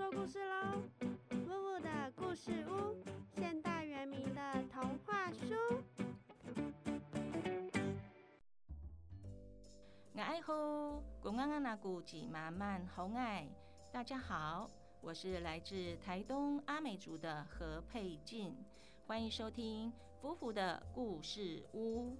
[0.00, 0.82] 说故事喽！
[1.30, 2.96] 呜呜的故事屋，
[3.36, 4.40] 现代原名的
[4.72, 5.54] 童话书。
[10.14, 13.46] 爱护公安安那古吉慢慢红爱，
[13.92, 14.70] 大家好，
[15.02, 18.56] 我是来自台东阿美族的何佩静，
[19.06, 19.92] 欢迎收听
[20.22, 22.16] 夫妇的故事屋。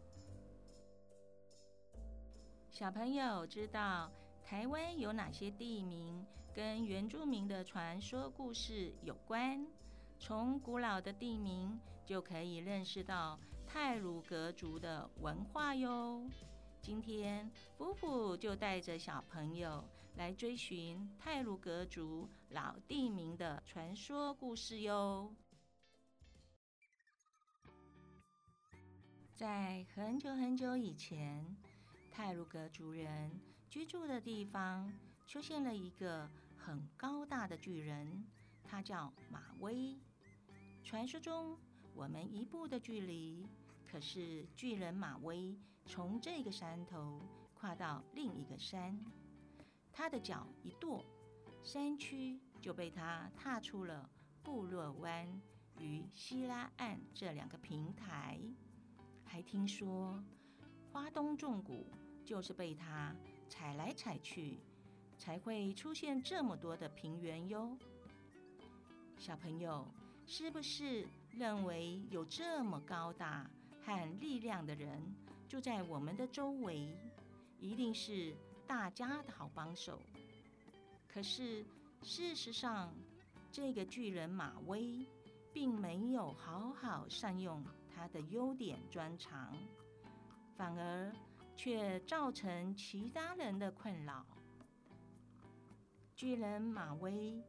[2.68, 4.10] 小朋友知道。
[4.42, 9.64] 台湾有哪些地名跟原住民的传说故事有关？
[10.18, 16.28] 从古老的地名就可以认识到泰鲁格族的文化哟。
[16.82, 19.84] 今天夫妇就带着小朋友
[20.16, 25.32] 来追寻泰鲁格族老地名的传说故事哟。
[29.36, 31.56] 在很久很久以前。
[32.12, 33.30] 泰鲁格族人
[33.70, 34.92] 居住的地方
[35.30, 38.24] 出现了一个很高大的巨人，
[38.64, 39.96] 他叫马威。
[40.82, 41.56] 传说中，
[41.94, 43.46] 我们一步的距离，
[43.88, 47.22] 可是巨人马威从这个山头
[47.54, 48.98] 跨到另一个山，
[49.92, 51.00] 他的脚一跺，
[51.62, 54.10] 山区就被他踏出了
[54.42, 55.40] 部落湾
[55.78, 58.36] 与希拉岸这两个平台。
[59.24, 60.20] 还听说。
[60.92, 61.86] 花东纵谷
[62.24, 63.14] 就是被他
[63.48, 64.58] 踩来踩去，
[65.20, 67.76] 才会出现这么多的平原哟。
[69.18, 69.86] 小朋友，
[70.26, 73.48] 是不是认为有这么高大
[73.84, 74.98] 和力量的人
[75.46, 76.96] 住在我们的周围，
[77.60, 78.34] 一定是
[78.66, 79.98] 大家的好帮手？
[81.06, 81.62] 可是
[82.02, 82.90] 事实上，
[83.52, 85.06] 这个巨人马威
[85.52, 87.62] 并没有好好善用
[87.94, 89.54] 他的优点专长。
[90.56, 91.12] 反而
[91.56, 94.26] 却造成其他人的困扰。
[96.20, 97.42] 巨人马威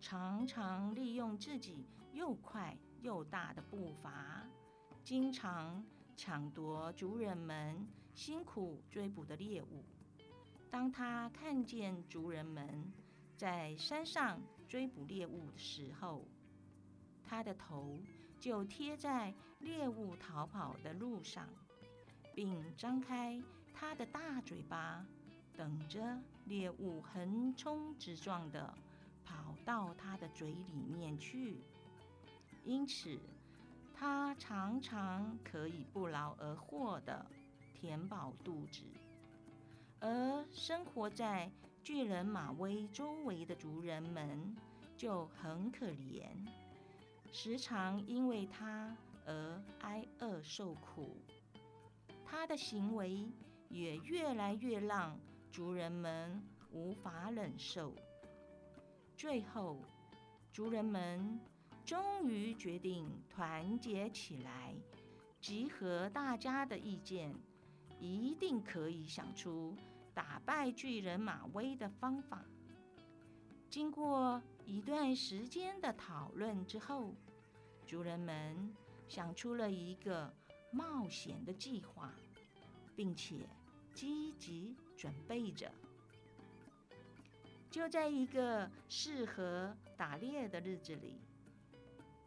[0.00, 4.46] 常常利用自己又快又大的步伐，
[5.02, 5.84] 经常
[6.16, 7.84] 抢夺族人们
[8.14, 9.84] 辛苦追捕的猎物。
[10.70, 12.92] 当他看见族人们
[13.36, 16.24] 在山上追捕猎物的时候，
[17.24, 17.98] 他的头
[18.38, 21.48] 就贴在猎物逃跑的路上。
[22.36, 23.42] 并张开
[23.74, 25.04] 它的大嘴巴，
[25.56, 28.72] 等着猎物横冲直撞的
[29.24, 31.62] 跑到他的嘴里面去。
[32.64, 33.18] 因此，
[33.94, 37.26] 他常常可以不劳而获的
[37.74, 38.82] 填饱肚子。
[40.00, 41.50] 而生活在
[41.84, 44.56] 巨人马威周围的族人们
[44.96, 46.26] 就很可怜，
[47.32, 48.96] 时常因为他
[49.26, 51.16] 而挨饿受苦。
[52.24, 53.28] 他的行为
[53.68, 55.16] 也越来越让
[55.52, 56.42] 族人们
[56.72, 57.94] 无法忍受。
[59.16, 59.78] 最后，
[60.52, 61.38] 族人们
[61.84, 64.74] 终于决定团结起来，
[65.40, 67.32] 集合大家的意见，
[68.00, 69.76] 一定可以想出
[70.12, 72.42] 打败巨人马威的方法。
[73.68, 77.14] 经过一段时间的讨论之后，
[77.86, 78.74] 族人们
[79.06, 80.34] 想出了一个。
[80.74, 82.10] 冒险的计划，
[82.96, 83.46] 并且
[83.92, 85.68] 积极准备着。
[87.72, 91.18] 就在一个适合打猎的日子里，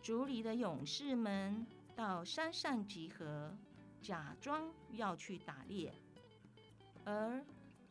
[0.02, 1.66] 族里的勇士们
[1.96, 3.56] 到山上集合，
[4.02, 5.94] 假装要去打猎，
[7.06, 7.42] 而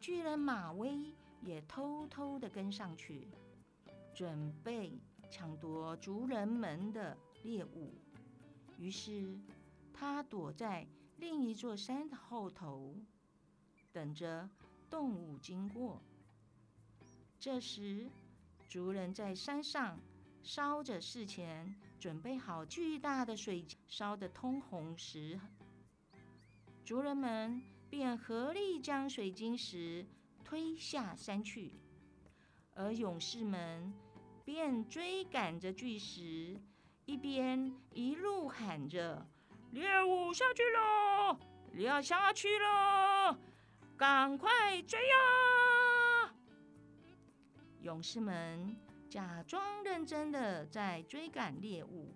[0.02, 3.28] 巨人马威也偷偷的跟上去，
[4.14, 7.90] 准备抢夺族人们的猎物。
[8.78, 9.34] 于是。
[9.96, 10.84] 他躲在
[11.18, 12.96] 另一座山的后头，
[13.92, 14.50] 等着
[14.90, 16.00] 动物经过。
[17.38, 18.08] 这时，
[18.68, 19.98] 族人在山上
[20.42, 25.38] 烧着事前准备好巨大的水，烧得通红时，
[26.84, 30.06] 族人们便合力将水晶石
[30.44, 31.72] 推下山去，
[32.74, 33.92] 而勇士们
[34.44, 36.60] 便追赶着巨石，
[37.04, 39.26] 一边一路喊着。
[39.70, 41.38] 猎物下去了，
[41.82, 43.13] 要下去了，
[43.96, 46.35] 赶快追呀！
[47.82, 48.76] 勇士们
[49.08, 52.12] 假装认真的在追赶猎物，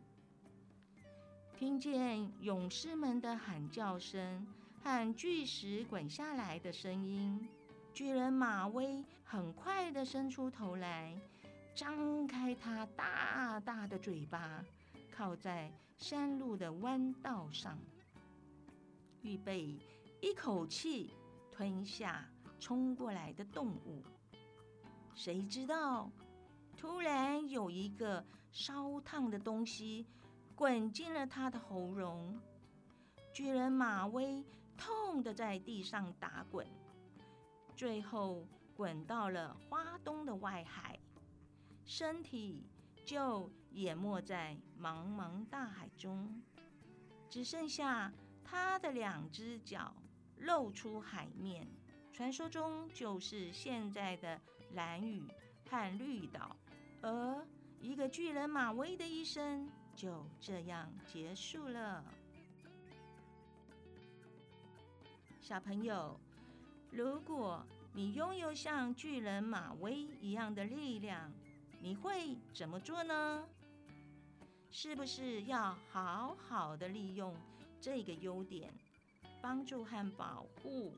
[1.57, 4.47] 听见勇士们的喊叫声
[4.83, 7.49] 和巨石滚下来的声音，
[7.95, 11.15] 巨人马威很快的伸出头来，
[11.75, 14.65] 张开他大大的嘴巴。
[15.17, 17.77] 靠在山路的弯道上，
[19.23, 19.77] 预备
[20.21, 21.11] 一口气
[21.59, 22.25] 吞下
[22.61, 24.01] 冲过来的动物。
[25.13, 26.09] 谁知道
[26.77, 30.07] 突然有一个烧烫的东西
[30.55, 32.41] 滚进了他的喉咙，
[33.35, 34.45] 巨人马威
[34.77, 36.65] 痛的在地上打滚，
[37.75, 38.47] 最后
[38.77, 40.97] 滚到了花东的外海，
[41.85, 42.71] 身体
[43.05, 46.41] 就淹没在茫茫大海中，
[47.29, 48.13] 只剩下
[48.45, 49.93] 他的两只脚
[50.41, 51.67] 露出海面。
[52.13, 54.41] 传说中就是现在的
[54.75, 55.23] 蓝屿
[55.71, 56.57] 和绿岛，
[57.01, 57.47] 而
[57.81, 62.05] 一个巨人马威的一生就这样结束了。
[65.41, 66.19] 小朋友，
[66.91, 67.65] 如果
[67.95, 71.33] 你拥有像巨人马威一样的力量，
[71.81, 73.47] 你会怎么做呢？
[74.71, 77.35] 是不是要好好的利用
[77.81, 78.71] 这个优点，
[79.41, 80.97] 帮助和保护？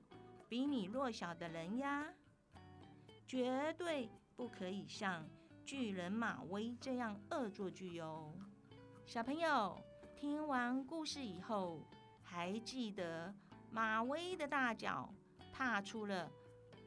[0.49, 2.07] 比你弱小的人呀，
[3.27, 5.25] 绝对不可以像
[5.65, 8.35] 巨人马威这样恶作剧哟。
[9.07, 9.81] 小朋友，
[10.17, 11.81] 听完故事以后，
[12.23, 13.33] 还记得
[13.71, 15.09] 马威的大脚
[15.53, 16.29] 踏出了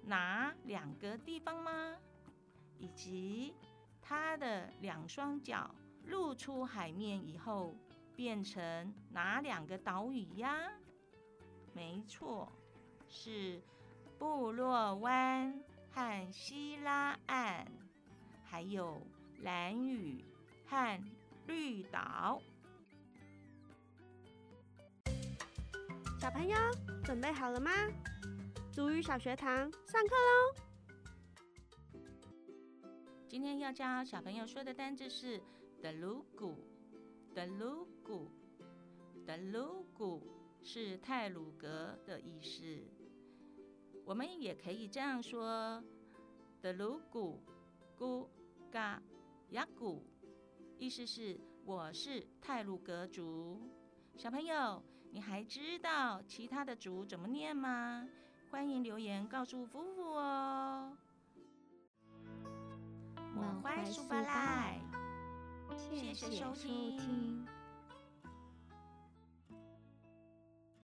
[0.06, 1.96] 哪两个地方吗？
[2.78, 3.54] 以及
[4.02, 5.74] 他的两双脚
[6.04, 7.74] 露出海面以后，
[8.14, 10.70] 变成哪两个岛屿呀？
[11.74, 12.52] 没错。
[13.10, 13.62] 是
[14.18, 15.54] 部落湾
[15.92, 17.68] 和希拉岸，
[18.44, 19.02] 还有
[19.42, 20.24] 蓝屿
[20.66, 21.00] 和
[21.46, 22.42] 绿岛。
[26.20, 26.58] 小朋友
[27.04, 27.72] 准备好了吗？
[28.72, 29.56] 足语小学堂
[29.86, 30.56] 上课喽！
[33.28, 35.40] 今天要教小朋友说的单字是
[35.82, 36.56] 德鲁古，
[37.36, 38.32] 德鲁古，
[39.26, 42.64] 德鲁古是泰鲁格的意思。
[44.06, 45.84] 我们也可以这样说：
[46.62, 47.42] 的鲁古
[47.98, 48.30] 古
[48.72, 49.02] 嘎
[49.50, 50.04] 雅古，
[50.78, 53.62] 意思是我是泰鲁格族。
[54.16, 54.82] 小朋友，
[55.12, 58.08] 你还知道其他的族怎么念吗？
[58.50, 60.98] 欢迎留言告诉夫妇哦。
[63.36, 64.80] 满怀苏巴赖，
[65.76, 67.46] 谢谢收听。